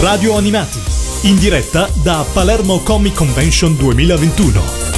Radio 0.00 0.36
Animati, 0.36 0.78
in 1.22 1.38
diretta 1.38 1.88
da 1.94 2.24
Palermo 2.30 2.80
Comic 2.80 3.14
Convention 3.14 3.76
2021. 3.76 4.95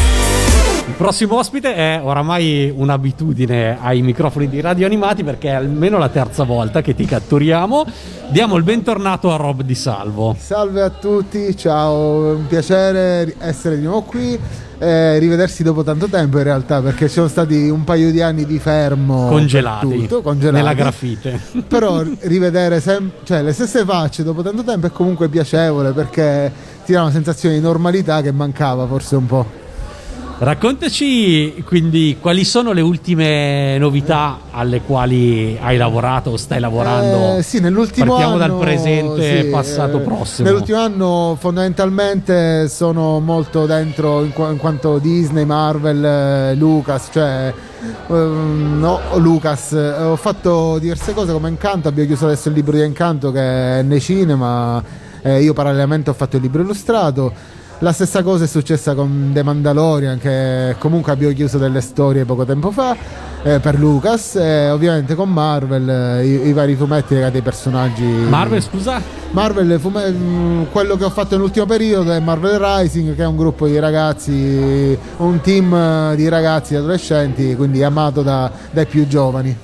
Prossimo 0.98 1.36
ospite 1.36 1.76
è 1.76 2.00
oramai 2.02 2.74
un'abitudine 2.76 3.78
ai 3.80 4.02
microfoni 4.02 4.48
di 4.48 4.60
radio 4.60 4.84
animati 4.84 5.22
perché 5.22 5.50
è 5.50 5.52
almeno 5.52 5.96
la 5.96 6.08
terza 6.08 6.42
volta 6.42 6.82
che 6.82 6.96
ti 6.96 7.04
catturiamo. 7.04 7.86
Diamo 8.30 8.56
il 8.56 8.64
bentornato 8.64 9.32
a 9.32 9.36
Rob 9.36 9.62
Di 9.62 9.76
Salvo. 9.76 10.34
Salve 10.36 10.82
a 10.82 10.90
tutti, 10.90 11.56
ciao, 11.56 12.32
è 12.32 12.34
un 12.34 12.48
piacere 12.48 13.32
essere 13.38 13.76
di 13.76 13.84
nuovo 13.84 14.02
qui. 14.02 14.36
Eh, 14.80 15.18
rivedersi 15.20 15.62
dopo 15.62 15.84
tanto 15.84 16.08
tempo 16.08 16.38
in 16.38 16.44
realtà 16.44 16.82
perché 16.82 17.06
ci 17.06 17.14
sono 17.14 17.28
stati 17.28 17.68
un 17.68 17.84
paio 17.84 18.10
di 18.10 18.20
anni 18.20 18.44
di 18.44 18.60
fermo 18.60 19.26
congelati, 19.26 19.88
tutto, 19.88 20.22
congelati. 20.22 20.56
nella 20.56 20.72
grafite 20.72 21.40
però 21.66 22.04
rivedere 22.20 22.78
sem- 22.78 23.10
cioè, 23.24 23.42
le 23.42 23.52
stesse 23.52 23.84
facce 23.84 24.22
dopo 24.22 24.40
tanto 24.40 24.62
tempo 24.62 24.86
è 24.86 24.92
comunque 24.92 25.28
piacevole 25.28 25.90
perché 25.90 26.52
ti 26.84 26.92
dà 26.92 27.02
una 27.02 27.10
sensazione 27.10 27.56
di 27.56 27.60
normalità 27.60 28.22
che 28.22 28.30
mancava 28.30 28.86
forse 28.86 29.16
un 29.16 29.26
po' 29.26 29.66
Raccontaci 30.40 31.64
quindi 31.66 32.16
quali 32.20 32.44
sono 32.44 32.70
le 32.70 32.80
ultime 32.80 33.76
novità 33.76 34.38
alle 34.52 34.82
quali 34.82 35.58
hai 35.60 35.76
lavorato 35.76 36.30
o 36.30 36.36
stai 36.36 36.60
lavorando. 36.60 37.38
Eh, 37.38 37.42
sì, 37.42 37.58
nell'ultimo 37.58 38.14
Partiamo 38.14 38.34
anno, 38.36 38.46
dal 38.46 38.56
presente, 38.56 39.42
sì, 39.42 39.48
passato, 39.48 39.98
eh, 39.98 40.02
prossimo. 40.02 40.48
Nell'ultimo 40.48 40.78
anno 40.78 41.36
fondamentalmente 41.40 42.68
sono 42.68 43.18
molto 43.18 43.66
dentro 43.66 44.22
in, 44.22 44.32
qu- 44.32 44.52
in 44.52 44.58
quanto 44.58 44.98
Disney, 44.98 45.44
Marvel, 45.44 46.04
eh, 46.04 46.54
Lucas, 46.54 47.08
cioè 47.10 47.52
eh, 48.08 48.12
no, 48.12 49.00
Lucas. 49.16 49.72
ho 49.72 50.14
fatto 50.14 50.78
diverse 50.78 51.14
cose 51.14 51.32
come 51.32 51.48
Incanto, 51.48 51.88
abbiamo 51.88 52.08
chiuso 52.08 52.26
adesso 52.26 52.46
il 52.48 52.54
libro 52.54 52.76
di 52.76 52.84
Incanto 52.84 53.32
che 53.32 53.80
è 53.80 53.82
nei 53.82 54.00
cinema, 54.00 54.80
io 55.24 55.52
parallelamente 55.52 56.10
ho 56.10 56.14
fatto 56.14 56.36
il 56.36 56.42
libro 56.42 56.62
illustrato. 56.62 57.56
La 57.80 57.92
stessa 57.92 58.24
cosa 58.24 58.42
è 58.42 58.48
successa 58.48 58.96
con 58.96 59.30
The 59.32 59.44
Mandalorian, 59.44 60.18
che 60.18 60.74
comunque 60.80 61.12
abbiamo 61.12 61.32
chiuso 61.32 61.58
delle 61.58 61.80
storie 61.80 62.24
poco 62.24 62.44
tempo 62.44 62.72
fa 62.72 62.96
eh, 63.44 63.60
per 63.60 63.78
Lucas, 63.78 64.34
e 64.34 64.68
ovviamente 64.70 65.14
con 65.14 65.32
Marvel, 65.32 65.88
eh, 65.88 66.26
i, 66.26 66.48
i, 66.48 66.52
vari 66.52 66.74
fumetti 66.74 67.14
legati 67.14 67.36
ai 67.36 67.42
personaggi. 67.42 68.02
Marvel, 68.02 68.60
scusa? 68.62 69.00
Marvel, 69.30 69.78
fume- 69.78 70.10
mm, 70.10 70.62
quello 70.72 70.96
che 70.96 71.04
ho 71.04 71.10
fatto 71.10 71.36
nell'ultimo 71.36 71.66
periodo 71.66 72.10
è 72.10 72.18
Marvel 72.18 72.58
Rising, 72.58 73.14
che 73.14 73.22
è 73.22 73.26
un 73.26 73.36
gruppo 73.36 73.68
di 73.68 73.78
ragazzi, 73.78 74.98
un 75.18 75.40
team 75.40 76.16
di 76.16 76.28
ragazzi 76.28 76.74
adolescenti, 76.74 77.54
quindi 77.54 77.84
amato 77.84 78.22
da, 78.22 78.50
dai 78.72 78.86
più 78.86 79.06
giovani. 79.06 79.56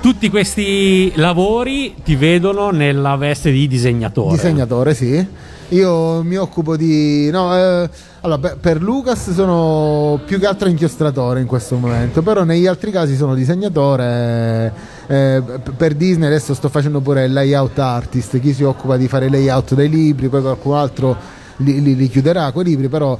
Tutti 0.00 0.30
questi 0.30 1.12
lavori 1.16 1.96
ti 2.04 2.14
vedono 2.14 2.70
nella 2.70 3.16
veste 3.16 3.50
di 3.50 3.66
disegnatore. 3.66 4.36
Disegnatore, 4.36 4.94
sì. 4.94 5.26
Io 5.70 6.22
mi 6.22 6.36
occupo 6.36 6.76
di. 6.76 7.28
No, 7.30 7.54
eh, 7.54 7.90
allora, 8.22 8.56
per 8.58 8.80
Lucas 8.80 9.32
sono 9.32 10.18
più 10.24 10.38
che 10.38 10.46
altro 10.46 10.68
inchiostratore 10.68 11.40
in 11.40 11.46
questo 11.46 11.76
momento, 11.76 12.22
però 12.22 12.42
negli 12.42 12.66
altri 12.66 12.90
casi 12.90 13.16
sono 13.16 13.34
disegnatore. 13.34 14.72
Eh, 15.08 15.42
per 15.76 15.94
Disney 15.94 16.26
adesso 16.26 16.54
sto 16.54 16.70
facendo 16.70 17.00
pure 17.00 17.26
il 17.26 17.34
layout 17.34 17.78
artist, 17.78 18.40
chi 18.40 18.54
si 18.54 18.62
occupa 18.62 18.96
di 18.96 19.08
fare 19.08 19.28
layout 19.28 19.74
dei 19.74 19.90
libri, 19.90 20.28
poi 20.28 20.40
qualcun 20.40 20.74
altro 20.74 21.16
li, 21.56 21.82
li, 21.82 21.96
li 21.96 22.08
chiuderà 22.08 22.50
quei 22.50 22.64
libri, 22.64 22.88
però 22.88 23.18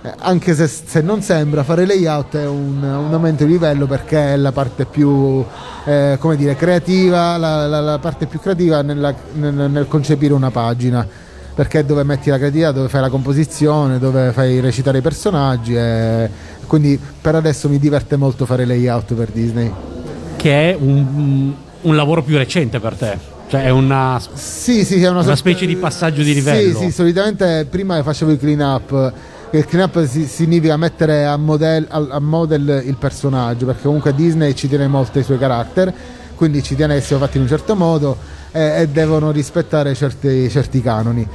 eh, 0.00 0.12
anche 0.18 0.54
se, 0.54 0.68
se, 0.68 1.00
non 1.00 1.20
sembra, 1.20 1.64
fare 1.64 1.84
layout 1.84 2.36
è 2.36 2.46
un, 2.46 2.80
un, 2.80 3.12
aumento 3.12 3.44
di 3.44 3.50
livello 3.50 3.86
perché 3.86 4.34
è 4.34 4.36
la 4.36 4.52
parte 4.52 4.84
più 4.84 5.44
eh, 5.84 6.16
come 6.20 6.36
dire, 6.36 6.54
creativa, 6.54 7.36
la, 7.36 7.66
la, 7.66 7.80
la 7.80 7.98
parte 7.98 8.26
più 8.26 8.38
creativa 8.38 8.82
nella, 8.82 9.12
nel, 9.32 9.68
nel 9.68 9.88
concepire 9.88 10.32
una 10.32 10.52
pagina 10.52 11.26
perché 11.58 11.80
è 11.80 11.84
dove 11.84 12.04
metti 12.04 12.30
la 12.30 12.36
creatività, 12.36 12.70
dove 12.70 12.88
fai 12.88 13.00
la 13.00 13.08
composizione, 13.08 13.98
dove 13.98 14.30
fai 14.30 14.60
recitare 14.60 14.98
i 14.98 15.00
personaggi 15.00 15.74
e 15.74 16.30
quindi 16.68 16.96
per 17.20 17.34
adesso 17.34 17.68
mi 17.68 17.80
diverte 17.80 18.14
molto 18.14 18.46
fare 18.46 18.64
layout 18.64 19.14
per 19.14 19.30
Disney. 19.30 19.68
Che 20.36 20.70
è 20.70 20.76
un, 20.78 21.52
un 21.80 21.96
lavoro 21.96 22.22
più 22.22 22.36
recente 22.36 22.78
per 22.78 22.94
te? 22.94 23.18
Cioè 23.48 23.64
è 23.64 23.70
una, 23.70 24.22
sì, 24.34 24.84
sì, 24.84 25.02
è 25.02 25.08
una, 25.08 25.22
una 25.22 25.34
specie 25.34 25.66
di 25.66 25.74
passaggio 25.74 26.22
di 26.22 26.32
livello? 26.32 26.78
Sì, 26.78 26.84
sì, 26.84 26.92
solitamente 26.92 27.66
prima 27.68 28.00
facevo 28.04 28.30
il 28.30 28.38
clean 28.38 28.60
up 28.60 29.12
il 29.50 29.64
clean 29.66 29.88
up 29.92 30.04
significa 30.04 30.76
mettere 30.76 31.24
a 31.24 31.36
model, 31.36 31.86
a 31.88 32.20
model, 32.20 32.84
il 32.84 32.96
personaggio 32.96 33.66
perché 33.66 33.82
comunque 33.82 34.14
Disney 34.14 34.54
ci 34.54 34.68
tiene 34.68 34.86
molto 34.86 35.18
ai 35.18 35.24
suoi 35.24 35.38
caratteri 35.38 35.92
quindi 36.36 36.62
ci 36.62 36.76
tiene 36.76 36.94
che 36.94 37.00
siano 37.00 37.24
fatti 37.24 37.38
in 37.38 37.42
un 37.42 37.48
certo 37.48 37.74
modo 37.74 38.16
e, 38.50 38.80
e 38.80 38.88
devono 38.88 39.30
rispettare 39.30 39.94
certi, 39.94 40.48
certi 40.50 40.80
canoni. 40.82 41.26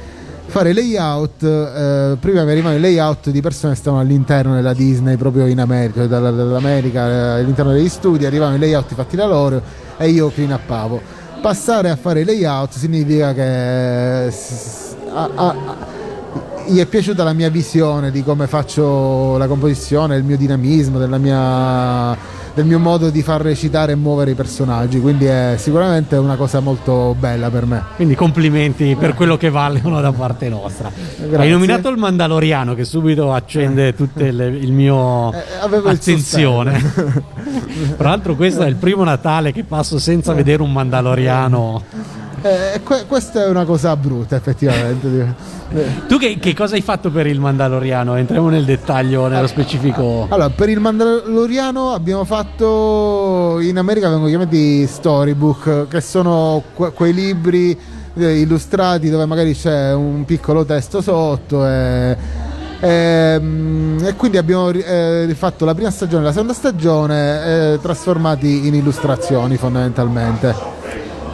Fare 0.46 0.72
layout 0.72 1.42
eh, 1.42 2.16
prima 2.20 2.44
mi 2.44 2.50
arrivano 2.50 2.76
i 2.76 2.80
layout 2.80 3.30
di 3.30 3.40
persone 3.40 3.72
che 3.72 3.78
stavano 3.78 4.02
all'interno 4.02 4.54
della 4.54 4.74
Disney 4.74 5.16
proprio 5.16 5.46
in 5.46 5.58
America 5.58 6.06
dall'America 6.06 7.08
eh, 7.08 7.40
all'interno 7.40 7.72
degli 7.72 7.88
studi 7.88 8.26
arrivavano 8.26 8.56
i 8.56 8.58
layout 8.60 8.94
fatti 8.94 9.16
da 9.16 9.26
loro 9.26 9.62
e 9.96 10.08
io 10.10 10.30
clean 10.30 10.52
upavo 10.52 11.00
passare 11.40 11.90
a 11.90 11.96
fare 11.96 12.24
layout 12.24 12.76
significa 12.76 13.32
che 13.32 14.32
a, 15.12 15.30
a, 15.34 15.54
gli 16.66 16.78
è 16.78 16.86
piaciuta 16.86 17.22
la 17.22 17.34
mia 17.34 17.50
visione 17.50 18.10
di 18.10 18.22
come 18.22 18.46
faccio 18.46 19.36
la 19.36 19.46
composizione, 19.46 20.16
il 20.16 20.24
mio 20.24 20.36
dinamismo, 20.36 20.98
della 20.98 21.18
mia 21.18 22.16
del 22.54 22.64
mio 22.64 22.78
modo 22.78 23.10
di 23.10 23.22
far 23.22 23.40
recitare 23.40 23.92
e 23.92 23.94
muovere 23.96 24.30
i 24.30 24.34
personaggi, 24.34 25.00
quindi 25.00 25.24
è 25.24 25.56
sicuramente 25.58 26.16
una 26.16 26.36
cosa 26.36 26.60
molto 26.60 27.16
bella 27.18 27.50
per 27.50 27.66
me. 27.66 27.82
Quindi 27.96 28.14
complimenti 28.14 28.96
per 28.98 29.14
quello 29.14 29.36
che 29.36 29.50
valgono 29.50 30.00
da 30.00 30.12
parte 30.12 30.48
nostra. 30.48 30.90
Grazie. 31.16 31.36
Hai 31.36 31.50
nominato 31.50 31.88
il 31.88 31.96
Mandaloriano 31.96 32.74
che 32.74 32.84
subito 32.84 33.32
accende 33.32 33.94
tutta 33.94 34.24
il 34.24 34.72
mio 34.72 35.32
eh, 35.32 35.42
attenzione. 35.84 36.80
Tra 37.96 38.08
l'altro 38.08 38.36
questo 38.36 38.62
è 38.62 38.68
il 38.68 38.76
primo 38.76 39.02
Natale 39.02 39.52
che 39.52 39.64
passo 39.64 39.98
senza 39.98 40.32
vedere 40.32 40.62
un 40.62 40.70
Mandaloriano 40.72 41.82
eh, 42.44 42.80
que- 42.82 43.06
questa 43.06 43.44
è 43.44 43.48
una 43.48 43.64
cosa 43.64 43.96
brutta, 43.96 44.36
effettivamente. 44.36 45.34
tu 46.06 46.18
che, 46.18 46.38
che, 46.38 46.54
cosa 46.54 46.74
hai 46.74 46.82
fatto 46.82 47.10
per 47.10 47.26
il 47.26 47.40
Mandaloriano? 47.40 48.16
Entriamo 48.16 48.50
nel 48.50 48.66
dettaglio, 48.66 49.28
nello 49.28 49.46
specifico. 49.46 50.26
Allora, 50.28 50.50
per 50.50 50.68
il 50.68 50.78
Mandaloriano 50.78 51.92
abbiamo 51.92 52.24
fatto. 52.24 53.58
In 53.60 53.78
America 53.78 54.10
vengono 54.10 54.28
chiamati 54.28 54.86
storybook, 54.86 55.88
che 55.88 56.02
sono 56.02 56.62
que- 56.74 56.92
quei 56.92 57.14
libri 57.14 57.78
eh, 58.14 58.40
illustrati 58.40 59.08
dove 59.08 59.24
magari 59.24 59.54
c'è 59.54 59.94
un 59.94 60.26
piccolo 60.26 60.66
testo 60.66 61.00
sotto 61.00 61.66
e, 61.66 62.16
e, 62.78 62.88
ehm, 62.88 64.02
e 64.04 64.14
quindi 64.16 64.36
abbiamo 64.36 64.68
eh, 64.68 65.34
fatto 65.34 65.64
la 65.64 65.74
prima 65.74 65.90
stagione 65.90 66.22
e 66.22 66.26
la 66.26 66.32
seconda 66.32 66.52
stagione 66.52 67.72
eh, 67.72 67.78
trasformati 67.80 68.66
in 68.66 68.74
illustrazioni 68.74 69.56
fondamentalmente 69.56 70.74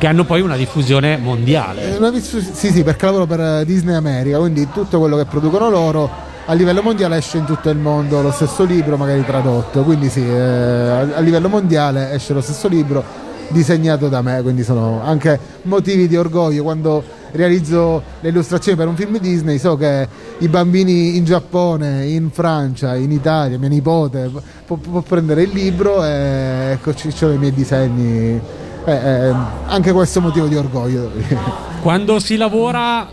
che 0.01 0.07
hanno 0.07 0.25
poi 0.25 0.41
una 0.41 0.57
diffusione 0.57 1.19
mondiale. 1.19 1.99
Eh, 1.99 2.21
sì, 2.23 2.73
sì, 2.73 2.83
perché 2.83 3.05
lavoro 3.05 3.27
per 3.27 3.67
Disney 3.67 3.95
America, 3.95 4.39
quindi 4.39 4.67
tutto 4.73 4.99
quello 4.99 5.15
che 5.19 5.27
producono 5.27 5.69
loro 5.69 6.09
a 6.47 6.55
livello 6.55 6.81
mondiale 6.81 7.19
esce 7.19 7.37
in 7.37 7.45
tutto 7.45 7.69
il 7.69 7.77
mondo 7.77 8.23
lo 8.23 8.33
stesso 8.33 8.65
libro, 8.65 8.97
magari 8.97 9.23
tradotto. 9.27 9.83
Quindi 9.83 10.09
sì, 10.09 10.27
eh, 10.27 10.33
a 10.33 11.21
livello 11.21 11.51
mondiale 11.51 12.13
esce 12.13 12.33
lo 12.33 12.41
stesso 12.41 12.67
libro 12.67 13.05
disegnato 13.49 14.09
da 14.09 14.23
me, 14.23 14.41
quindi 14.41 14.63
sono 14.63 15.03
anche 15.05 15.39
motivi 15.63 16.09
di 16.09 16.17
orgoglio 16.17 16.63
quando 16.63 17.05
realizzo 17.33 18.03
le 18.21 18.31
illustrazioni 18.31 18.79
per 18.79 18.89
un 18.89 18.97
film 18.97 19.19
Disney, 19.19 19.59
so 19.59 19.77
che 19.77 20.09
i 20.39 20.49
bambini 20.49 21.19
in 21.19 21.25
Giappone, 21.27 22.07
in 22.07 22.31
Francia, 22.31 22.95
in 22.97 23.13
Italia, 23.13 23.59
mia 23.59 23.69
nipote 23.69 24.31
può, 24.65 24.77
può 24.77 25.03
prendere 25.03 25.43
il 25.43 25.51
libro 25.53 26.03
e 26.03 26.71
ecco 26.73 26.95
ci 26.95 27.11
sono 27.11 27.35
i 27.35 27.39
miei 27.39 27.53
disegni 27.53 28.41
eh, 28.85 28.93
eh, 28.93 29.35
anche 29.67 29.93
questo 29.93 30.21
motivo 30.21 30.47
di 30.47 30.57
orgoglio. 30.57 31.11
Quando 31.83 32.19
si 32.19 32.37
lavora 32.37 33.07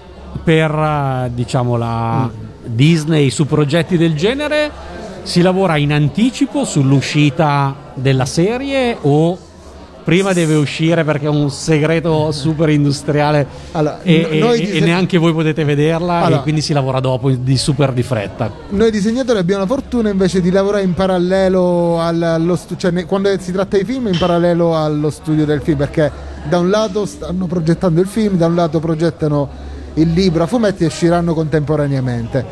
per 0.44 1.30
diciamo 1.34 1.78
la 1.78 2.30
Disney 2.64 3.30
su 3.30 3.46
progetti 3.46 3.98
del 3.98 4.16
genere, 4.16 4.70
si 5.24 5.42
lavora 5.42 5.78
in 5.78 5.94
anticipo 5.94 6.64
sull'uscita 6.64 7.76
della 7.96 8.26
serie 8.26 8.98
o 9.02 9.38
prima 10.08 10.32
deve 10.32 10.56
uscire 10.56 11.04
perché 11.04 11.26
è 11.26 11.30
un 11.30 11.52
segreto 11.52 12.32
super 12.32 12.70
industriale 12.70 13.46
allora, 13.74 14.02
e, 14.04 14.26
e, 14.32 14.78
e, 14.78 14.80
neanche 14.80 15.18
voi 15.18 15.34
potete 15.34 15.66
vederla 15.66 16.22
allora, 16.22 16.40
e 16.40 16.44
quindi 16.44 16.62
si 16.62 16.72
lavora 16.72 17.02
dopo 17.02 17.30
di 17.30 17.58
super 17.58 17.92
di 17.92 18.04
fretta. 18.04 18.50
Noi 18.70 18.90
disegnatori 18.90 19.38
abbiamo 19.38 19.64
la 19.64 19.68
fortuna 19.68 20.10
invece 20.10 20.40
di 20.40 20.50
lavorare 20.50 20.84
in 20.84 20.94
parallelo 20.94 22.00
allo 22.00 22.56
studio, 22.56 22.90
cioè 22.90 23.06
quando 23.06 23.38
si 23.38 23.52
tratta 23.52 23.76
di 23.76 23.84
film 23.84 24.08
in 24.08 24.18
parallelo 24.18 24.78
allo 24.78 25.10
studio 25.10 25.44
del 25.44 25.60
film 25.62 25.80
perché 25.80 26.10
da 26.48 26.58
un 26.58 26.70
lato 26.70 27.06
stanno 27.06 27.46
progettando 27.46 28.00
il 28.00 28.08
film, 28.08 28.38
da 28.38 28.46
un 28.46 28.56
lato 28.56 28.80
progettano 28.80 29.50
il 29.96 30.14
libro 30.14 30.44
a 30.44 30.48
fumetti 30.48 30.84
e 30.84 30.86
usciranno 30.86 31.34
contemporaneamente 31.34 32.46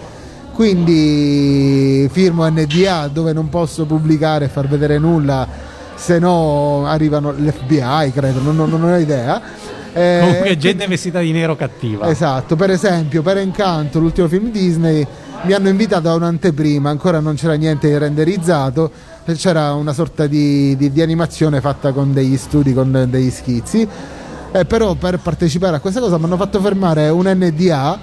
quindi 0.52 2.10
firmo 2.12 2.46
NDA 2.50 3.10
dove 3.12 3.32
non 3.34 3.48
posso 3.50 3.86
pubblicare 3.86 4.46
e 4.46 4.48
far 4.50 4.68
vedere 4.68 4.98
nulla 4.98 5.75
se 5.96 6.20
no 6.20 6.86
arrivano 6.88 7.32
l'FBI, 7.32 8.12
credo, 8.14 8.42
non, 8.42 8.56
non, 8.56 8.70
non 8.70 8.84
ho 8.84 8.98
idea. 8.98 9.42
Eh, 9.94 10.18
Comunque 10.20 10.58
gente 10.58 10.86
vestita 10.88 11.20
di 11.20 11.32
nero 11.32 11.56
cattiva. 11.56 12.10
Esatto, 12.10 12.56
per 12.56 12.70
esempio, 12.70 13.22
per 13.22 13.38
Encanto, 13.38 14.00
l'ultimo 14.00 14.28
film 14.28 14.52
Disney, 14.52 15.06
mi 15.44 15.54
hanno 15.54 15.70
invitato 15.70 16.10
a 16.10 16.16
un'anteprima, 16.16 16.90
ancora 16.90 17.20
non 17.20 17.36
c'era 17.36 17.54
niente 17.54 17.88
di 17.88 17.98
renderizzato, 17.98 18.92
c'era 19.38 19.74
una 19.74 19.94
sorta 19.94 20.28
di, 20.28 20.76
di- 20.76 20.92
di 20.92 21.02
animazione 21.02 21.62
fatta 21.62 21.92
con 21.94 22.14
degli 22.14 22.36
studi, 22.38 22.74
con 22.74 23.08
degli 23.10 23.30
schizzi, 23.32 23.88
Eh, 24.52 24.64
però 24.66 24.94
per 24.96 25.20
partecipare 25.20 25.76
a 25.76 25.80
questa 25.80 26.00
cosa 26.00 26.18
mi 26.18 26.24
hanno 26.26 26.38
fatto 26.38 26.60
fermare 26.62 27.10
un 27.10 27.26
NDA 27.30 28.00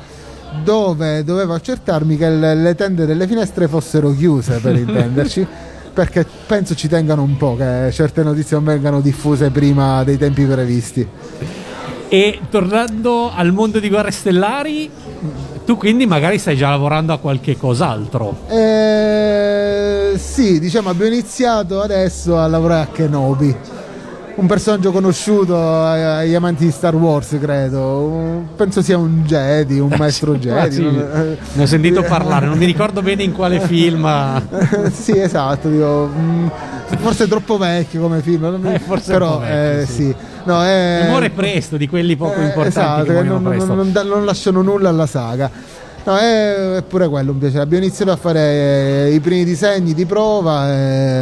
dove 0.62 1.24
dovevo 1.24 1.54
accertarmi 1.54 2.16
che 2.18 2.28
le, 2.28 2.54
le 2.54 2.74
tende 2.74 3.06
delle 3.06 3.26
finestre 3.26 3.68
fossero 3.68 4.14
chiuse, 4.14 4.58
per 4.58 4.76
intenderci. 4.76 5.46
Perché 5.92 6.26
penso 6.46 6.74
ci 6.74 6.88
tengano 6.88 7.22
un 7.22 7.36
po' 7.36 7.54
che 7.54 7.90
certe 7.92 8.22
notizie 8.22 8.56
non 8.56 8.64
vengano 8.64 9.00
diffuse 9.00 9.50
prima 9.50 10.02
dei 10.04 10.16
tempi 10.16 10.44
previsti. 10.44 11.06
E 12.08 12.40
tornando 12.50 13.30
al 13.34 13.52
mondo 13.52 13.78
di 13.78 13.88
Guerre 13.88 14.10
Stellari, 14.10 14.90
tu 15.64 15.76
quindi 15.76 16.06
magari 16.06 16.38
stai 16.38 16.56
già 16.56 16.70
lavorando 16.70 17.12
a 17.12 17.18
qualche 17.18 17.56
cos'altro. 17.56 18.46
Eh, 18.48 20.12
sì, 20.16 20.58
diciamo 20.58 20.90
abbiamo 20.90 21.12
iniziato 21.12 21.80
adesso 21.80 22.38
a 22.38 22.46
lavorare 22.46 22.82
a 22.82 22.86
Kenobi. 22.86 23.56
Un 24.34 24.46
personaggio 24.46 24.92
conosciuto 24.92 25.54
agli 25.82 26.34
amanti 26.34 26.64
di 26.64 26.70
Star 26.70 26.94
Wars, 26.94 27.36
credo. 27.40 28.44
Penso 28.56 28.80
sia 28.80 28.96
un 28.96 29.22
Jedi, 29.24 29.78
un 29.78 29.94
maestro 29.98 30.32
Ah, 30.32 30.36
Jedi. 30.38 30.74
sì, 30.74 30.82
non- 30.82 31.36
ne 31.52 31.62
ho 31.62 31.66
sentito 31.66 32.02
parlare, 32.02 32.46
non 32.46 32.56
mi 32.56 32.64
ricordo 32.64 33.02
bene 33.02 33.22
in 33.24 33.32
quale 33.32 33.60
film. 33.60 34.08
sì, 34.90 35.18
esatto. 35.18 35.68
dico, 35.68 36.08
mm, 36.16 36.46
forse 36.98 37.24
è 37.24 37.28
troppo 37.28 37.58
vecchio 37.58 38.00
come 38.00 38.20
film, 38.22 38.58
mi- 38.60 38.74
Eh, 38.74 38.78
forse 38.78 39.12
però 39.12 39.38
vecchio, 39.38 39.80
eh, 39.82 39.86
sì. 39.86 39.92
sì. 39.92 40.14
No, 40.44 40.64
è, 40.64 41.04
Muore 41.08 41.30
presto, 41.30 41.76
di 41.76 41.86
quelli 41.86 42.16
poco 42.16 42.34
Eh, 42.40 42.46
importanti 42.46 42.68
esatto, 42.68 43.04
che 43.04 43.14
che 43.14 43.22
non, 43.22 43.42
non- 43.42 43.92
non 44.08 44.24
lasciano 44.24 44.62
nulla 44.62 44.88
alla 44.88 45.06
saga. 45.06 45.48
No, 46.04 46.16
è, 46.16 46.76
è 46.78 46.82
pure 46.82 47.08
quello 47.08 47.30
un 47.30 47.38
piacere. 47.38 47.62
Abbiamo 47.62 47.84
iniziato 47.84 48.10
a 48.10 48.16
fare 48.16 48.40
eh, 49.06 49.14
i 49.14 49.20
primi 49.20 49.44
disegni 49.44 49.94
di 49.94 50.04
prova, 50.04 50.68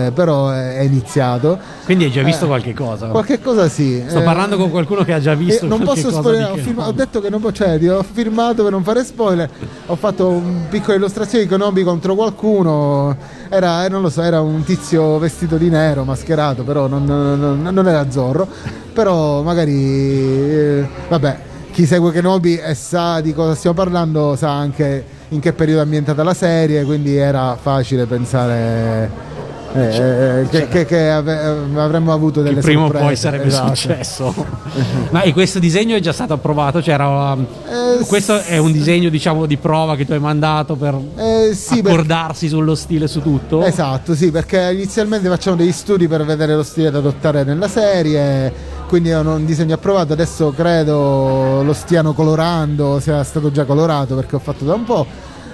eh, 0.06 0.10
però 0.14 0.48
è, 0.48 0.78
è 0.78 0.80
iniziato. 0.80 1.58
Quindi 1.84 2.04
hai 2.04 2.10
già 2.10 2.22
visto 2.22 2.44
Eh, 2.44 2.48
qualche 2.48 2.72
cosa. 2.72 3.08
Qualche 3.08 3.40
cosa 3.42 3.68
sì. 3.68 4.02
Sto 4.06 4.20
Eh, 4.20 4.22
parlando 4.22 4.56
con 4.56 4.70
qualcuno 4.70 5.04
che 5.04 5.12
ha 5.12 5.20
già 5.20 5.34
visto 5.34 5.66
eh, 5.66 5.68
non 5.68 5.82
posso 5.82 6.08
di 6.08 6.14
ho, 6.42 6.54
firma- 6.56 6.86
ho 6.86 6.92
detto 6.92 7.20
che 7.20 7.28
non 7.28 7.40
po- 7.42 7.52
cioè, 7.52 7.78
ho 7.90 8.02
firmato 8.10 8.62
per 8.62 8.72
non 8.72 8.82
fare 8.82 9.04
spoiler. 9.04 9.50
Ho 9.86 9.96
fatto 9.96 10.28
un 10.28 10.62
piccola 10.70 10.96
illustrazione 10.96 11.44
di 11.44 11.50
Konobi 11.50 11.82
contro 11.82 12.14
qualcuno. 12.14 13.14
Era, 13.50 13.84
eh, 13.84 13.90
non 13.90 14.00
lo 14.00 14.08
so, 14.08 14.22
era 14.22 14.40
un 14.40 14.62
tizio 14.64 15.18
vestito 15.18 15.56
di 15.58 15.68
nero, 15.68 16.04
mascherato, 16.04 16.62
però 16.62 16.86
non, 16.86 17.04
non- 17.04 17.60
non- 17.60 17.86
era 17.86 18.10
Zorro. 18.10 18.48
Però 18.94 19.42
magari, 19.42 20.86
vabbè, 21.08 21.38
chi 21.80 21.86
segue 21.86 22.12
Kenobi 22.12 22.58
e 22.58 22.74
sa 22.74 23.22
di 23.22 23.32
cosa 23.32 23.54
stiamo 23.54 23.74
parlando 23.74 24.36
sa 24.36 24.50
anche 24.50 25.02
in 25.30 25.40
che 25.40 25.54
periodo 25.54 25.80
è 25.80 25.84
ambientata 25.84 26.22
la 26.22 26.34
serie, 26.34 26.84
quindi 26.84 27.16
era 27.16 27.56
facile 27.58 28.04
pensare 28.04 29.28
eh, 29.72 30.46
che, 30.50 30.68
che- 30.68 30.84
che 30.84 31.08
ave- 31.10 31.38
avremmo 31.76 32.12
avuto 32.12 32.42
delle 32.42 32.56
che 32.56 32.60
prima 32.60 32.84
o 32.84 32.90
poi 32.90 33.16
sarebbe 33.16 33.46
Esatto. 33.46 33.74
successo. 33.74 34.34
Ma 35.10 35.22
e 35.22 35.32
questo 35.32 35.58
disegno 35.58 35.96
è 35.96 36.00
già 36.00 36.12
stato 36.12 36.34
approvato? 36.34 36.82
Cioè 36.82 36.92
era, 36.94 37.34
Eh, 37.34 38.04
questo 38.04 38.40
è 38.42 38.58
un 38.58 38.72
disegno 38.72 39.08
diciamo 39.08 39.46
di 39.46 39.56
prova 39.56 39.96
che 39.96 40.04
tu 40.04 40.12
hai 40.12 40.18
mandato 40.18 40.74
per 40.74 40.98
Eh, 41.16 41.54
sì, 41.54 41.76
perché- 41.76 41.88
accordarsi 41.88 42.48
sullo 42.48 42.74
stile 42.74 43.06
su 43.06 43.22
tutto? 43.22 43.62
Esatto, 43.64 44.14
sì, 44.14 44.30
perché 44.30 44.70
inizialmente 44.74 45.28
facciamo 45.28 45.56
degli 45.56 45.72
studi 45.72 46.08
per 46.08 46.26
vedere 46.26 46.54
lo 46.56 46.62
stile 46.64 46.90
da 46.90 46.98
adottare 46.98 47.44
nella 47.44 47.68
serie, 47.68 48.52
quindi 48.90 49.10
è 49.10 49.18
un 49.20 49.46
disegno 49.46 49.74
approvato, 49.74 50.14
adesso 50.14 50.50
credo 50.50 51.62
lo 51.62 51.72
stiano 51.72 52.12
colorando, 52.12 52.98
sia 52.98 53.22
stato 53.22 53.52
già 53.52 53.64
colorato 53.64 54.16
perché 54.16 54.34
ho 54.34 54.40
fatto 54.40 54.64
da 54.64 54.74
un 54.74 54.82
po' 54.82 55.06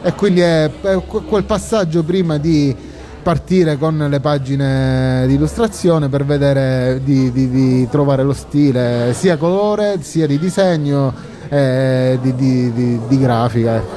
e 0.03 0.15
quindi 0.15 0.41
è, 0.41 0.65
è 0.65 1.03
que- 1.06 1.21
quel 1.21 1.44
passaggio 1.44 2.03
prima 2.03 2.38
di 2.38 2.75
partire 3.23 3.77
con 3.77 4.06
le 4.09 4.21
pagine 4.21 5.27
di 5.27 5.35
illustrazione 5.35 6.09
per 6.09 6.25
vedere 6.25 7.03
di, 7.05 7.31
di- 7.31 7.50
di 7.50 7.87
trovare 7.91 8.23
lo 8.23 8.33
stile 8.33 9.12
sia 9.12 9.37
colore 9.37 9.99
sia 10.00 10.27
di 10.27 10.38
disegno 10.38 11.12
e 11.50 12.19
di, 12.23 12.35
di- 12.35 13.19
grafica. 13.19 13.77
ecco. 13.77 13.94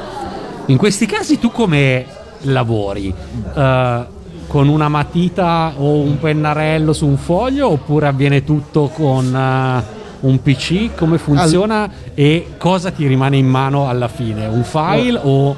In 0.66 0.76
questi 0.76 1.06
casi 1.06 1.40
tu 1.40 1.50
come 1.50 2.06
lavori? 2.42 3.14
Eh, 3.56 4.06
con 4.50 4.68
una 4.68 4.90
matita 4.90 5.74
o 5.78 6.00
un 6.00 6.18
pennarello 6.18 6.92
su 6.92 7.06
un 7.06 7.18
foglio 7.18 7.70
oppure 7.70 8.08
avviene 8.08 8.44
tutto 8.44 8.88
con 8.88 9.26
eh, 9.34 9.84
un 10.22 10.42
PC? 10.42 10.96
Come 10.98 11.20
funziona 11.20 11.88
e 12.16 12.54
cosa 12.58 12.90
ti 12.90 13.06
rimane 13.06 13.38
in 13.38 13.46
mano 13.48 13.88
alla 13.88 14.08
fine? 14.08 14.48
Un 14.48 14.64
file 14.64 15.20
o 15.22 15.56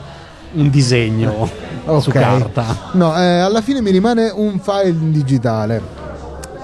un 0.53 0.69
disegno 0.69 1.47
su 2.01 2.09
Ok. 2.09 2.11
carta? 2.11 2.65
No, 2.91 3.17
eh, 3.17 3.39
alla 3.39 3.61
fine 3.61 3.81
mi 3.81 3.91
rimane 3.91 4.29
un 4.35 4.59
file 4.59 4.93
digitale. 5.09 5.81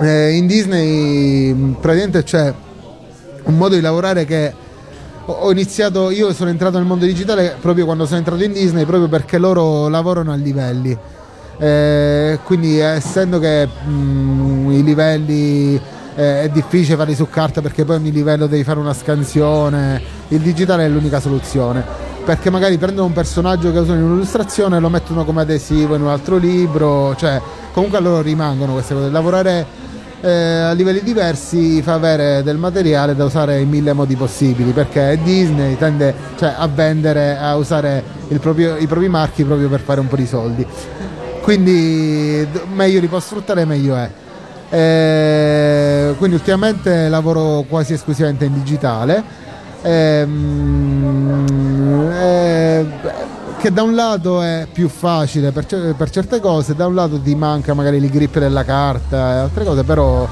Eh, 0.01 0.31
in 0.33 0.47
Disney 0.47 1.53
mh, 1.53 1.77
praticamente 1.79 2.23
c'è 2.23 2.53
un 3.43 3.55
modo 3.55 3.75
di 3.75 3.81
lavorare 3.81 4.25
che 4.25 4.53
ho 5.29 5.49
iniziato, 5.49 6.09
io 6.11 6.33
sono 6.33 6.49
entrato 6.49 6.77
nel 6.77 6.85
mondo 6.85 7.05
digitale 7.05 7.55
proprio 7.61 7.85
quando 7.85 8.05
sono 8.05 8.17
entrato 8.17 8.43
in 8.43 8.51
Disney, 8.51 8.83
proprio 8.83 9.07
perché 9.07 9.37
loro 9.37 9.87
lavorano 9.87 10.33
a 10.33 10.35
livelli. 10.35 10.97
Eh, 11.59 12.39
quindi 12.43 12.77
essendo 12.79 13.39
che 13.39 13.67
mh, 13.67 14.71
i 14.71 14.83
livelli 14.83 15.81
eh, 16.15 16.43
è 16.43 16.49
difficile 16.49 16.95
farli 16.95 17.15
su 17.15 17.27
carta 17.29 17.61
perché 17.61 17.83
poi 17.83 17.95
ogni 17.95 18.11
livello 18.11 18.47
devi 18.47 18.63
fare 18.63 18.79
una 18.79 18.93
scansione, 18.93 20.01
il 20.29 20.39
digitale 20.39 20.85
è 20.85 20.89
l'unica 20.89 21.19
soluzione. 21.19 21.83
Perché 22.25 22.49
magari 22.49 22.77
prendono 22.77 23.07
un 23.07 23.13
personaggio 23.13 23.71
che 23.71 23.79
usano 23.79 23.99
in 23.99 24.05
un'illustrazione 24.05 24.77
e 24.77 24.79
lo 24.79 24.89
mettono 24.89 25.23
come 25.23 25.41
adesivo 25.41 25.95
in 25.95 26.01
un 26.01 26.09
altro 26.09 26.35
libro, 26.35 27.15
cioè 27.15 27.41
comunque 27.71 27.97
a 27.99 28.01
loro 28.01 28.21
rimangono 28.21 28.73
queste 28.73 28.93
cose. 28.93 29.09
Lavorare 29.09 29.65
eh, 30.19 30.29
a 30.29 30.71
livelli 30.73 31.01
diversi 31.01 31.81
fa 31.81 31.93
avere 31.93 32.43
del 32.43 32.57
materiale 32.57 33.15
da 33.15 33.23
usare 33.23 33.59
in 33.59 33.69
mille 33.69 33.93
modi 33.93 34.15
possibili 34.15 34.71
perché 34.71 35.17
Disney 35.23 35.77
tende 35.77 36.13
cioè, 36.37 36.55
a 36.57 36.67
vendere, 36.67 37.37
a 37.37 37.55
usare 37.55 38.03
proprio- 38.41 38.75
i 38.77 38.87
propri 38.87 39.07
marchi 39.07 39.43
proprio 39.43 39.69
per 39.69 39.79
fare 39.79 39.99
un 39.99 40.07
po' 40.07 40.15
di 40.15 40.25
soldi 40.25 40.65
quindi 41.47 42.45
meglio 42.73 42.99
li 42.99 43.07
può 43.07 43.21
sfruttare 43.21 43.63
meglio 43.63 43.95
è. 43.95 44.09
Eh, 44.69 46.13
quindi 46.17 46.35
ultimamente 46.35 47.07
lavoro 47.07 47.63
quasi 47.69 47.93
esclusivamente 47.93 48.43
in 48.43 48.53
digitale. 48.53 49.23
Ehm, 49.81 51.45
eh, 52.11 52.85
che 53.59 53.71
da 53.71 53.81
un 53.83 53.95
lato 53.95 54.41
è 54.41 54.67
più 54.69 54.89
facile 54.89 55.53
per, 55.53 55.65
per 55.95 56.09
certe 56.09 56.41
cose 56.41 56.75
da 56.75 56.85
un 56.85 56.95
lato 56.95 57.17
ti 57.17 57.33
manca 57.33 57.73
magari 57.73 57.95
il 57.95 58.09
grip 58.09 58.39
della 58.39 58.65
carta 58.65 59.35
e 59.35 59.37
altre 59.37 59.63
cose 59.63 59.83
però 59.83 60.27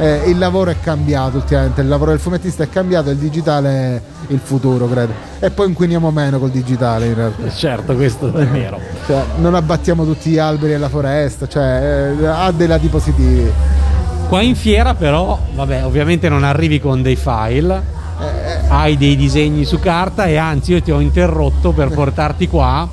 eh, 0.00 0.22
il 0.30 0.38
lavoro 0.38 0.70
è 0.70 0.76
cambiato 0.80 1.36
ultimamente 1.36 1.82
il 1.82 1.88
lavoro 1.88 2.10
del 2.10 2.20
fumettista 2.20 2.62
è 2.62 2.68
cambiato 2.68 3.10
il 3.10 3.18
digitale 3.18 3.70
è 3.70 4.00
il 4.28 4.40
futuro 4.42 4.88
credo 4.88 5.12
e 5.38 5.50
poi 5.50 5.68
inquiniamo 5.68 6.10
meno 6.10 6.38
col 6.38 6.50
digitale 6.50 7.06
in 7.06 7.14
realtà 7.14 7.50
Certo, 7.50 7.94
questo 7.94 8.32
è 8.32 8.46
vero. 8.46 8.78
cioè, 9.06 9.22
non 9.36 9.54
abbattiamo 9.54 10.04
tutti 10.04 10.30
gli 10.30 10.38
alberi 10.38 10.72
della 10.72 10.88
foresta, 10.88 11.46
cioè, 11.46 12.14
eh, 12.18 12.26
ha 12.26 12.50
dei 12.52 12.66
lati 12.66 12.88
positivi. 12.88 13.50
Qua 14.28 14.40
in 14.42 14.54
fiera 14.54 14.94
però, 14.94 15.38
vabbè, 15.54 15.84
ovviamente 15.84 16.28
non 16.28 16.44
arrivi 16.44 16.80
con 16.80 17.02
dei 17.02 17.16
file, 17.16 17.82
hai 18.68 18.96
dei 18.96 19.16
disegni 19.16 19.64
su 19.64 19.80
carta 19.80 20.26
e 20.26 20.36
anzi 20.36 20.72
io 20.72 20.82
ti 20.82 20.90
ho 20.92 21.00
interrotto 21.00 21.72
per 21.72 21.88
portarti 21.92 22.48
qua 22.48 22.88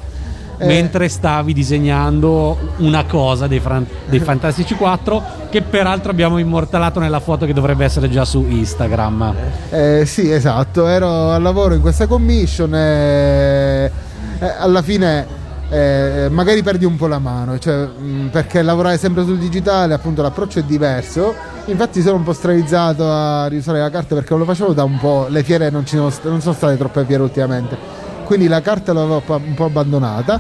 Eh. 0.60 0.66
mentre 0.66 1.08
stavi 1.08 1.54
disegnando 1.54 2.58
una 2.78 3.06
cosa 3.06 3.48
dei, 3.48 3.60
Fran- 3.60 3.86
dei 4.06 4.20
Fantastici 4.20 4.76
4 4.76 5.24
che 5.50 5.62
peraltro 5.62 6.12
abbiamo 6.12 6.38
immortalato 6.40 7.00
nella 7.00 7.20
foto 7.20 7.46
che 7.46 7.54
dovrebbe 7.54 7.86
essere 7.86 8.10
già 8.10 8.26
su 8.26 8.46
Instagram. 8.48 9.34
Eh, 9.70 10.04
sì, 10.06 10.32
esatto, 10.32 10.88
ero 10.88 11.32
al 11.32 11.42
lavoro 11.42 11.74
in 11.74 11.82
questa 11.82 12.08
commission 12.08 12.74
e 12.74 13.92
eh, 14.40 14.54
alla 14.60 14.82
fine 14.82 15.26
eh, 15.70 16.28
magari 16.32 16.64
perdi 16.64 16.86
un 16.86 16.96
po' 16.96 17.08
la 17.08 17.20
mano, 17.20 17.60
cioè, 17.60 17.86
mh, 17.86 18.28
perché 18.32 18.62
lavorare 18.62 18.98
sempre 18.98 19.24
sul 19.24 19.38
digitale 19.38 19.94
appunto 19.94 20.22
l'approccio 20.22 20.60
è 20.60 20.64
diverso. 20.64 21.34
Infatti 21.66 22.02
sono 22.02 22.16
un 22.16 22.24
po' 22.24 22.32
stravizzato 22.32 23.12
a 23.12 23.48
riusare 23.48 23.80
la 23.80 23.90
carta 23.90 24.16
perché 24.16 24.30
non 24.30 24.40
lo 24.40 24.46
facevo 24.46 24.72
da 24.72 24.86
un 24.86 24.98
po', 24.98 25.28
le 25.30 25.44
fiere 25.44 25.70
non, 25.70 25.86
st- 25.86 26.24
non 26.24 26.40
sono 26.40 26.54
state 26.54 26.78
troppe 26.78 27.04
fiere 27.06 27.24
ultimamente, 27.24 27.78
quindi 28.27 28.50
la 28.50 28.60
carta 28.62 28.91
l'avevo 28.91 29.24
un 29.25 29.53
po' 29.53 29.65
abbandonata. 29.65 30.39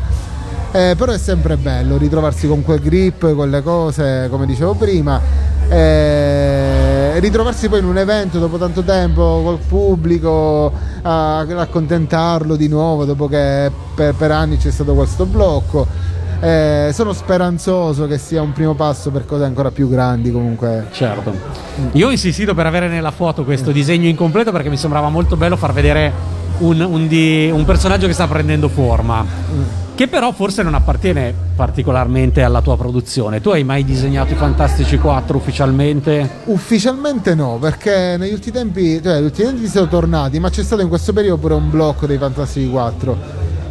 Eh, 0.73 0.95
però 0.97 1.13
è 1.13 1.17
sempre 1.17 1.55
bello 1.55 1.97
ritrovarsi 1.97 2.45
con 2.45 2.61
quel 2.61 2.81
grip, 2.81 3.33
quelle 3.33 3.63
cose, 3.63 4.27
come 4.29 4.45
dicevo 4.45 4.73
prima. 4.73 5.19
eh, 5.69 7.19
ritrovarsi 7.19 7.69
poi 7.69 7.79
in 7.79 7.85
un 7.85 7.97
evento 7.97 8.39
dopo 8.39 8.57
tanto 8.57 8.83
tempo 8.83 9.41
col 9.43 9.59
pubblico 9.65 10.71
a 11.01 11.45
raccontentarlo 11.47 12.55
di 12.57 12.67
nuovo 12.67 13.05
dopo 13.05 13.27
che 13.27 13.71
per, 13.95 14.13
per 14.13 14.31
anni 14.31 14.57
c'è 14.57 14.69
stato 14.69 14.93
questo 14.93 15.25
blocco. 15.25 15.87
Eh, 16.39 16.91
sono 16.93 17.13
speranzoso 17.13 18.05
che 18.05 18.17
sia 18.17 18.41
un 18.41 18.51
primo 18.51 18.75
passo 18.75 19.09
per 19.09 19.25
cose 19.25 19.45
ancora 19.45 19.71
più 19.71 19.89
grandi 19.89 20.29
comunque. 20.31 20.87
Certo. 20.91 21.33
Io 21.93 22.07
ho 22.07 22.11
insistito 22.11 22.53
per 22.53 22.65
avere 22.65 22.89
nella 22.89 23.11
foto 23.11 23.45
questo 23.45 23.71
disegno 23.71 24.07
incompleto 24.07 24.51
perché 24.51 24.69
mi 24.69 24.77
sembrava 24.77 25.07
molto 25.07 25.37
bello 25.37 25.55
far 25.55 25.71
vedere 25.71 26.35
un, 26.59 26.81
un 26.81 27.07
di- 27.07 27.49
un 27.53 27.65
personaggio 27.65 28.07
che 28.07 28.13
sta 28.13 28.27
prendendo 28.27 28.67
forma. 28.69 29.25
Che 29.95 30.07
però 30.07 30.31
forse 30.31 30.61
non 30.61 30.75
appartiene 30.75 31.33
particolarmente 31.55 32.43
alla 32.43 32.61
tua 32.61 32.77
produzione. 32.77 33.41
Tu 33.41 33.49
hai 33.49 33.63
mai 33.63 33.83
disegnato 33.83 34.33
i 34.33 34.35
Fantastici 34.35 34.97
4 34.99 35.37
ufficialmente? 35.37 36.29
Ufficialmente 36.45 37.33
no, 37.33 37.57
perché 37.59 38.15
negli 38.17 38.31
ultimi 38.33 38.57
tempi, 38.57 39.01
cioè 39.01 39.13
negli 39.15 39.23
ultimi 39.25 39.47
tempi 39.49 39.67
siamo 39.67 39.87
tornati, 39.87 40.39
ma 40.39 40.49
c'è 40.51 40.61
stato 40.63 40.83
in 40.83 40.87
questo 40.87 41.13
periodo 41.13 41.37
pure 41.37 41.55
un 41.55 41.69
blocco 41.71 42.05
dei 42.05 42.17
Fantastici 42.19 42.69
4. 42.69 43.17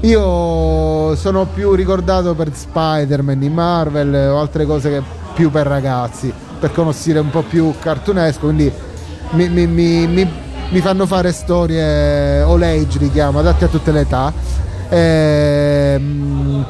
Io 0.00 1.14
sono 1.16 1.46
più 1.46 1.74
ricordato 1.74 2.34
per 2.34 2.50
Spider-Man 2.52 3.38
di 3.38 3.48
Marvel 3.48 4.14
o 4.32 4.38
altre 4.40 4.64
cose 4.66 4.90
che 4.90 5.02
più 5.34 5.50
per 5.50 5.66
ragazzi, 5.66 6.32
uno 6.74 6.92
stile 6.92 7.20
un 7.20 7.30
po' 7.30 7.42
più 7.42 7.72
cartunesco, 7.80 8.46
quindi 8.46 8.70
mi, 9.30 9.48
mi- 9.48 9.66
mi- 9.66 10.06
mi- 10.06 10.30
mi 10.70 10.80
fanno 10.80 11.06
fare 11.06 11.32
storie 11.32 12.40
all 12.40 12.62
age, 12.62 12.98
li 12.98 13.10
chiamo, 13.10 13.38
adatte 13.38 13.66
a 13.66 13.68
tutte 13.68 13.92
le 13.92 14.00
età. 14.00 14.32
Ehm, 14.88 16.64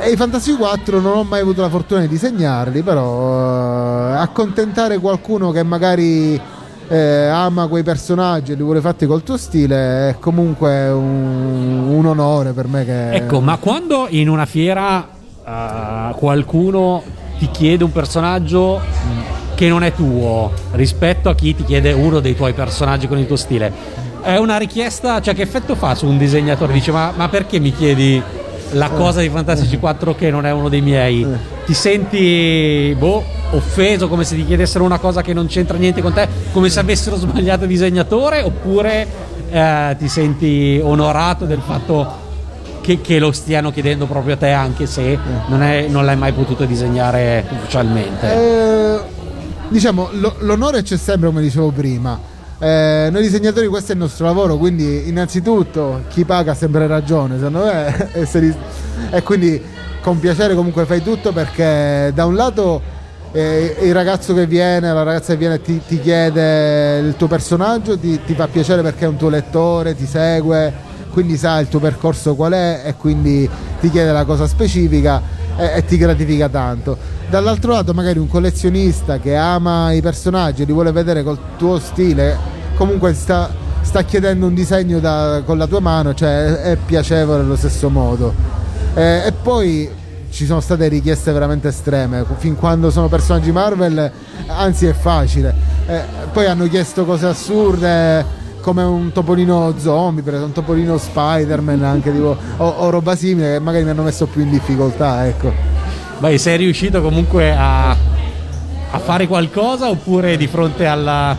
e 0.00 0.10
i 0.10 0.16
Fantasy 0.16 0.56
4 0.56 1.00
non 1.00 1.16
ho 1.16 1.24
mai 1.24 1.40
avuto 1.40 1.60
la 1.60 1.68
fortuna 1.68 2.00
di 2.00 2.08
disegnarli, 2.08 2.82
però 2.82 4.10
eh, 4.10 4.16
accontentare 4.16 4.98
qualcuno 4.98 5.50
che 5.50 5.62
magari 5.62 6.40
eh, 6.88 7.26
ama 7.26 7.66
quei 7.66 7.82
personaggi 7.82 8.52
e 8.52 8.54
li 8.54 8.62
vuole 8.62 8.80
fatti 8.80 9.06
col 9.06 9.22
tuo 9.22 9.36
stile 9.36 10.10
è 10.10 10.18
comunque 10.18 10.88
un, 10.88 11.88
un 11.88 12.06
onore 12.06 12.52
per 12.52 12.66
me 12.66 12.84
che... 12.84 13.12
Ecco, 13.12 13.40
ma 13.40 13.56
quando 13.58 14.06
in 14.08 14.28
una 14.28 14.46
fiera 14.46 15.06
eh, 15.44 16.14
qualcuno 16.16 17.02
ti 17.38 17.50
chiede 17.50 17.84
un 17.84 17.92
personaggio 17.92 18.80
che 19.58 19.66
non 19.66 19.82
è 19.82 19.92
tuo 19.92 20.52
rispetto 20.74 21.28
a 21.28 21.34
chi 21.34 21.52
ti 21.52 21.64
chiede 21.64 21.90
uno 21.90 22.20
dei 22.20 22.36
tuoi 22.36 22.52
personaggi 22.52 23.08
con 23.08 23.18
il 23.18 23.26
tuo 23.26 23.34
stile, 23.34 23.72
è 24.22 24.36
una 24.36 24.56
richiesta, 24.56 25.20
cioè 25.20 25.34
che 25.34 25.42
effetto 25.42 25.74
fa 25.74 25.96
su 25.96 26.06
un 26.06 26.16
disegnatore? 26.16 26.72
Dice 26.72 26.92
ma, 26.92 27.12
ma 27.16 27.28
perché 27.28 27.58
mi 27.58 27.72
chiedi 27.72 28.22
la 28.72 28.88
cosa 28.90 29.20
di 29.20 29.28
Fantastici 29.28 29.76
4 29.80 30.14
che 30.14 30.30
non 30.30 30.46
è 30.46 30.52
uno 30.52 30.68
dei 30.68 30.80
miei? 30.80 31.26
Ti 31.66 31.74
senti 31.74 32.94
boh, 32.96 33.24
offeso 33.50 34.06
come 34.06 34.22
se 34.22 34.36
ti 34.36 34.46
chiedessero 34.46 34.84
una 34.84 35.00
cosa 35.00 35.22
che 35.22 35.32
non 35.32 35.48
c'entra 35.48 35.76
niente 35.76 36.02
con 36.02 36.12
te, 36.12 36.28
come 36.52 36.68
se 36.68 36.78
avessero 36.78 37.16
sbagliato 37.16 37.66
disegnatore 37.66 38.42
oppure 38.42 39.08
eh, 39.50 39.96
ti 39.98 40.06
senti 40.06 40.80
onorato 40.80 41.46
del 41.46 41.62
fatto 41.66 42.26
che, 42.80 43.00
che 43.00 43.18
lo 43.18 43.32
stiano 43.32 43.72
chiedendo 43.72 44.06
proprio 44.06 44.34
a 44.34 44.36
te 44.36 44.50
anche 44.52 44.86
se 44.86 45.18
non, 45.48 45.62
è- 45.64 45.88
non 45.88 46.04
l'hai 46.04 46.16
mai 46.16 46.30
potuto 46.30 46.64
disegnare 46.64 47.44
ufficialmente. 47.50 48.32
Eh, 48.32 49.07
diciamo, 49.68 50.08
lo- 50.12 50.36
l'onore 50.40 50.82
c'è 50.82 50.96
sempre, 50.96 51.28
come 51.28 51.42
dicevo 51.42 51.70
prima. 51.70 52.36
Eh, 52.60 53.08
noi 53.12 53.22
disegnatori 53.22 53.68
questo 53.68 53.92
è 53.92 53.94
il 53.94 54.00
nostro 54.00 54.26
lavoro, 54.26 54.56
quindi 54.56 55.08
innanzitutto 55.08 56.02
chi 56.08 56.24
paga 56.24 56.52
ha 56.52 56.54
sempre 56.54 56.86
ragione, 56.86 57.36
secondo 57.36 57.64
me, 57.64 58.10
e, 58.14 58.26
se 58.26 58.54
e 59.10 59.22
quindi 59.22 59.62
con 60.00 60.18
piacere 60.18 60.54
comunque 60.54 60.84
fai 60.84 61.02
tutto 61.02 61.32
perché 61.32 62.10
da 62.14 62.24
un 62.24 62.34
lato 62.34 62.80
eh, 63.32 63.76
il 63.82 63.92
ragazzo 63.92 64.34
che 64.34 64.46
viene, 64.46 64.92
la 64.92 65.02
ragazza 65.02 65.32
che 65.32 65.38
viene 65.38 65.60
ti, 65.60 65.80
ti 65.86 66.00
chiede 66.00 66.98
il 66.98 67.14
tuo 67.16 67.28
personaggio, 67.28 67.96
ti, 67.98 68.20
ti 68.24 68.34
fa 68.34 68.48
piacere 68.48 68.82
perché 68.82 69.04
è 69.04 69.08
un 69.08 69.16
tuo 69.16 69.28
lettore, 69.28 69.94
ti 69.94 70.06
segue, 70.06 70.72
quindi 71.10 71.36
sa 71.36 71.60
il 71.60 71.68
tuo 71.68 71.78
percorso 71.78 72.34
qual 72.34 72.52
è 72.52 72.82
e 72.86 72.94
quindi 72.94 73.48
ti 73.80 73.90
chiede 73.90 74.10
la 74.12 74.24
cosa 74.24 74.46
specifica 74.46 75.22
e, 75.56 75.72
e 75.76 75.84
ti 75.84 75.96
gratifica 75.96 76.48
tanto. 76.48 76.96
Dall'altro 77.28 77.72
lato 77.72 77.92
magari 77.92 78.18
un 78.18 78.26
collezionista 78.26 79.18
che 79.18 79.36
ama 79.36 79.92
i 79.92 80.00
personaggi 80.00 80.62
e 80.62 80.64
li 80.64 80.72
vuole 80.72 80.92
vedere 80.92 81.22
col 81.22 81.38
tuo 81.58 81.78
stile, 81.78 82.34
comunque 82.74 83.12
sta, 83.12 83.50
sta 83.82 84.02
chiedendo 84.02 84.46
un 84.46 84.54
disegno 84.54 84.98
da- 84.98 85.42
con 85.44 85.58
la 85.58 85.66
tua 85.66 85.80
mano, 85.80 86.14
cioè 86.14 86.54
è, 86.54 86.76
piacevole 86.76 87.42
allo 87.42 87.56
stesso 87.56 87.90
modo. 87.90 88.32
Eh, 88.94 89.26
e 89.26 89.32
poi 89.32 89.90
ci 90.30 90.46
sono 90.46 90.60
state 90.60 90.88
richieste 90.88 91.30
veramente 91.30 91.68
estreme, 91.68 92.24
fin 92.38 92.56
quando 92.56 92.90
sono 92.90 93.08
personaggi 93.08 93.52
Marvel, 93.52 94.10
anzi 94.46 94.86
è 94.86 94.94
facile. 94.94 95.54
Eh, 95.86 96.00
poi 96.32 96.46
hanno 96.46 96.66
chiesto 96.66 97.04
cose 97.04 97.26
assurde 97.26 98.24
come 98.62 98.82
un 98.82 99.12
topolino 99.12 99.74
zombie, 99.76 100.22
per 100.22 100.34
esempio, 100.34 100.60
un 100.60 100.66
topolino 100.66 100.96
Spider-Man, 100.96 101.84
anche 101.84 102.10
tipo, 102.10 102.34
o, 102.56 102.66
o 102.66 102.88
roba 102.88 103.14
simile 103.14 103.54
che 103.54 103.60
magari 103.60 103.84
mi 103.84 103.90
hanno 103.90 104.02
messo 104.02 104.24
più 104.24 104.40
in 104.40 104.50
difficoltà, 104.50 105.26
ecco. 105.26 105.67
Beh, 106.18 106.36
sei 106.38 106.56
riuscito 106.56 107.00
comunque 107.00 107.54
a, 107.56 107.90
a 107.90 108.98
fare 108.98 109.26
qualcosa 109.28 109.88
oppure 109.88 110.36
di 110.36 110.46
fronte 110.48 110.84
alla- 110.86 111.36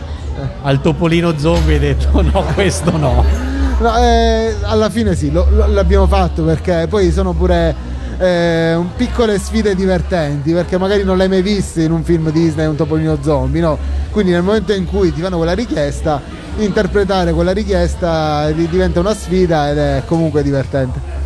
al 0.62 0.80
topolino 0.80 1.36
zombie 1.38 1.74
hai 1.74 1.80
detto 1.80 2.22
no, 2.22 2.42
questo 2.54 2.96
no. 2.96 3.22
No, 3.78 3.96
eh, 3.98 4.54
alla 4.62 4.88
fine 4.88 5.14
sì, 5.14 5.30
lo- 5.30 5.46
lo- 5.50 5.66
l'abbiamo 5.66 6.06
fatto 6.06 6.42
perché 6.44 6.86
poi 6.88 7.10
sono 7.12 7.32
pure 7.32 7.74
eh, 8.18 8.78
piccole 8.96 9.38
sfide 9.38 9.74
divertenti 9.74 10.52
perché 10.52 10.76
magari 10.78 11.04
non 11.04 11.16
l'hai 11.16 11.28
mai 11.28 11.40
visto 11.42 11.80
in 11.80 11.90
un 11.90 12.02
film 12.02 12.30
Disney 12.30 12.66
un 12.66 12.76
topolino 12.76 13.18
zombie, 13.22 13.60
no? 13.60 13.78
Quindi 14.10 14.32
nel 14.32 14.42
momento 14.42 14.72
in 14.72 14.84
cui 14.86 15.12
ti 15.12 15.20
fanno 15.20 15.36
quella 15.36 15.52
richiesta, 15.54 16.20
interpretare 16.58 17.32
quella 17.32 17.52
richiesta 17.52 18.50
di- 18.50 18.68
diventa 18.68 19.00
una 19.00 19.14
sfida 19.14 19.70
ed 19.70 19.78
è 19.78 20.02
comunque 20.06 20.42
divertente. 20.42 21.18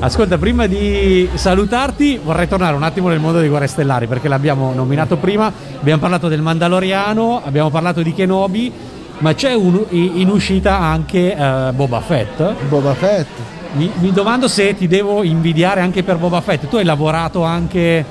Ascolta, 0.00 0.38
prima 0.38 0.66
di 0.66 1.28
salutarti 1.34 2.18
vorrei 2.24 2.48
tornare 2.48 2.74
un 2.74 2.82
attimo 2.82 3.08
nel 3.08 3.18
mondo 3.20 3.38
dei 3.38 3.48
Guerre 3.50 3.66
Stellari 3.66 4.06
perché 4.06 4.26
l'abbiamo 4.28 4.72
nominato 4.72 5.16
prima, 5.18 5.52
abbiamo 5.78 6.00
parlato 6.00 6.28
del 6.28 6.40
Mandaloriano, 6.40 7.42
abbiamo 7.44 7.68
parlato 7.68 8.00
di 8.00 8.14
Kenobi, 8.14 8.72
ma 9.18 9.34
c'è 9.34 9.52
un- 9.52 9.84
in 9.90 10.28
uscita 10.30 10.78
anche 10.78 11.36
eh, 11.36 11.72
Boba 11.74 12.00
Fett. 12.00 12.54
Boba 12.68 12.94
Fett. 12.94 13.26
Mi, 13.74 13.90
mi 13.98 14.10
domando 14.12 14.48
se 14.48 14.74
ti 14.74 14.86
devo 14.86 15.22
invidiare 15.22 15.82
anche 15.82 16.02
per 16.02 16.16
Boba 16.16 16.40
Fett. 16.40 16.66
Tu 16.68 16.76
hai 16.76 16.84
lavorato 16.84 17.42
anche, 17.44 18.02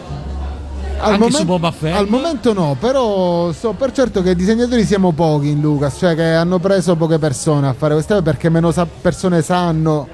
momen- 1.18 1.46
Boba 1.46 1.72
Fett? 1.72 1.96
al 1.96 2.08
momento 2.08 2.54
no, 2.54 2.76
però 2.80 3.52
so 3.52 3.72
per 3.72 3.92
certo 3.94 4.22
che 4.22 4.36
disegnatori 4.36 4.84
siamo 4.84 5.12
pochi 5.12 5.50
in 5.50 5.62
Lucas, 5.62 5.96
cioè 5.98 6.14
che 6.14 6.24
hanno 6.34 6.60
preso 6.60 6.96
poche 6.96 7.18
persone 7.18 7.68
a 7.68 7.74
fare 7.74 7.94
queste 7.96 8.14
cose 8.14 8.24
perché 8.26 8.50
meno 8.50 8.70
sa- 8.72 8.86
persone 9.02 9.42
sanno 9.42 10.08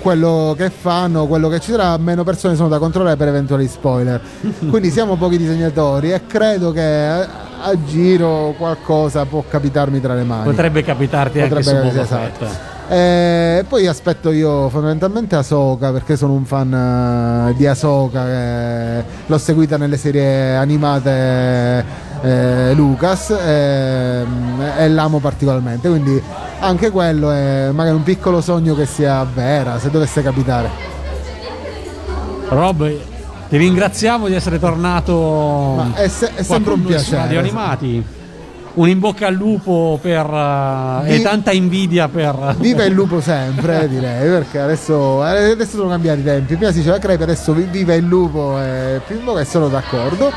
quello 0.00 0.54
che 0.56 0.70
fanno, 0.70 1.26
quello 1.26 1.48
che 1.48 1.60
ci 1.60 1.70
sarà, 1.70 1.96
meno 1.98 2.24
persone 2.24 2.56
sono 2.56 2.68
da 2.68 2.78
controllare 2.78 3.16
per 3.16 3.28
eventuali 3.28 3.68
spoiler. 3.68 4.20
Quindi 4.68 4.90
siamo 4.90 5.16
pochi 5.16 5.36
disegnatori 5.36 6.12
e 6.12 6.26
credo 6.26 6.72
che 6.72 6.82
a, 6.82 7.84
giro 7.84 8.54
qualcosa 8.56 9.24
può 9.26 9.44
capitarmi 9.46 10.00
tra 10.00 10.14
le 10.14 10.24
mani. 10.24 10.44
Potrebbe 10.44 10.82
capitarti 10.82 11.40
anche 11.40 11.62
su 11.62 11.70
Potrebbe- 11.70 12.00
esatto. 12.00 12.78
E 12.92 13.64
poi 13.68 13.86
aspetto 13.86 14.32
io 14.32 14.68
fondamentalmente 14.68 15.36
Ahsoka 15.36 15.92
perché 15.92 16.16
sono 16.16 16.32
un 16.32 16.44
fan 16.44 17.48
eh, 17.50 17.54
di 17.54 17.64
Ahsoka 17.64 18.24
che 18.24 19.04
l'ho 19.26 19.38
seguita 19.38 19.76
nelle 19.76 19.96
serie 19.96 20.56
animate 20.56 21.84
eh, 22.22 22.72
Lucas 22.74 23.30
e, 23.30 24.24
e 24.78 24.88
l'amo 24.88 25.20
particolarmente 25.20 25.88
quindi 25.88 26.20
anche 26.60 26.90
quello 26.90 27.30
è 27.30 27.70
magari 27.72 27.96
un 27.96 28.02
piccolo 28.02 28.40
sogno 28.40 28.74
che 28.74 28.86
sia 28.86 29.24
vera 29.24 29.78
se 29.78 29.90
dovesse 29.90 30.22
capitare 30.22 30.68
Rob, 32.48 32.90
ti 33.48 33.56
ringraziamo 33.56 34.26
di 34.26 34.34
essere 34.34 34.58
tornato 34.58 35.74
Ma 35.76 35.94
è 35.94 36.08
se- 36.08 36.34
è 36.34 36.42
sempre 36.42 36.72
un 36.72 36.84
piacere. 36.84 37.16
Radio 37.22 37.38
Animati. 37.38 38.04
Un 38.72 38.88
in 38.88 38.98
bocca 39.00 39.26
al 39.26 39.34
lupo 39.34 39.98
per, 40.00 40.26
eh, 40.26 41.12
e 41.12 41.16
Vi- 41.16 41.22
tanta 41.22 41.50
invidia 41.52 42.08
per... 42.08 42.54
viva 42.58 42.84
il 42.84 42.92
lupo 42.92 43.20
sempre 43.20 43.86
direi 43.90 44.28
perché 44.28 44.60
adesso, 44.60 45.22
adesso 45.22 45.76
sono 45.76 45.88
cambiati 45.88 46.20
i 46.20 46.24
tempi 46.24 46.54
prima 46.56 46.70
si 46.72 46.78
diceva 46.78 46.98
crepe 46.98 47.22
adesso 47.24 47.52
vi- 47.52 47.66
viva 47.70 47.94
il 47.94 48.04
lupo 48.04 48.58
e 48.60 49.00
Pimbo 49.06 49.34
che 49.34 49.44
sono 49.44 49.68
d'accordo 49.68 50.30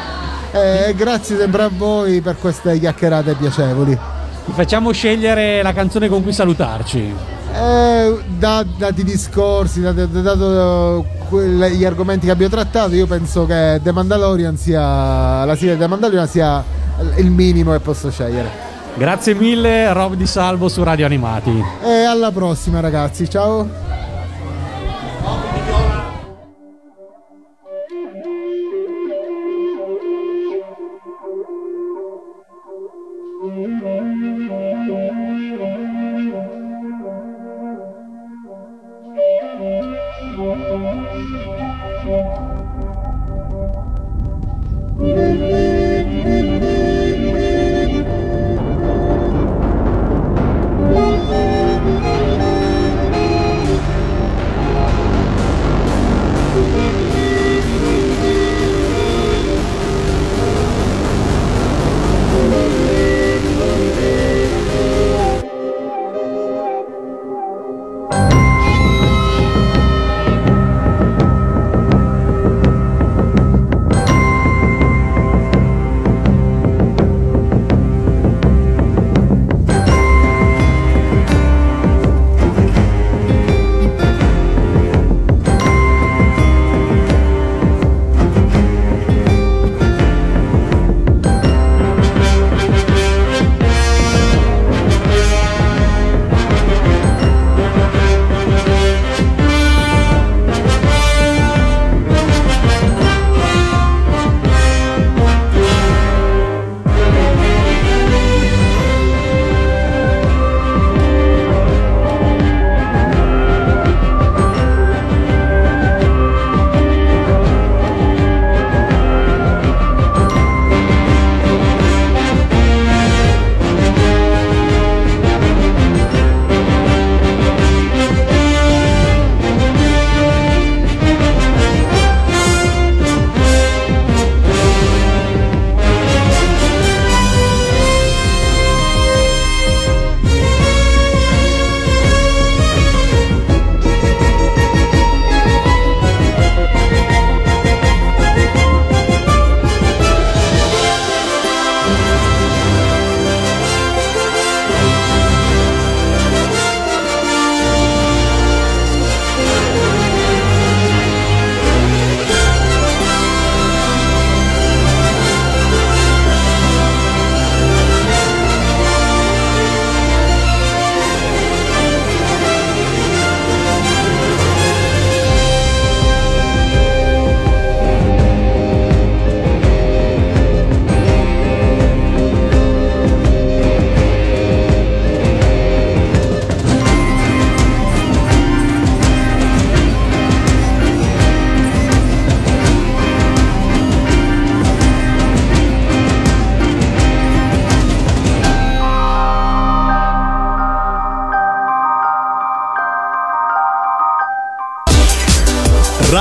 e 0.52 0.94
grazie 0.96 1.38
sempre 1.38 1.64
a 1.64 1.70
voi 1.76 2.22
per 2.22 2.36
queste 2.40 2.80
chiacchierate 2.80 3.34
piacevoli 3.34 3.98
Ti 4.46 4.52
facciamo 4.52 4.92
scegliere 4.92 5.62
la 5.62 5.74
canzone 5.74 6.10
con 6.10 6.22
cui 6.22 6.34
salutarci. 6.34 7.14
Eh, 7.56 8.18
da- 8.38 8.66
dati 8.78 9.02
i 9.02 9.04
discorsi, 9.04 9.80
dato, 9.82 10.06
dato 10.06 11.06
quelle- 11.30 11.72
gli 11.72 11.86
argomenti 11.86 12.26
che 12.26 12.32
abbiamo 12.32 12.54
trattato, 12.54 12.94
io 12.96 13.06
penso 13.08 13.46
che 13.46 13.80
The 13.82 13.92
Mandalorian 13.92 14.58
sia 14.58 15.46
la 15.46 15.56
serie 15.56 15.78
The 15.78 15.88
Mandalorian 15.88 16.28
sia 16.28 16.64
il 17.18 17.30
minimo 17.30 17.72
che 17.72 17.80
posso 17.80 18.10
scegliere. 18.12 18.72
Grazie 18.96 19.34
mille, 19.34 19.92
Rob 19.94 20.14
Di 20.16 20.28
Salvo 20.28 20.68
su 20.68 20.84
Radio 20.84 21.06
Animati. 21.06 21.64
E 21.84 22.04
alla 22.04 22.32
prossima 22.32 22.80
ragazzi, 22.80 23.30
ciao! 23.30 23.68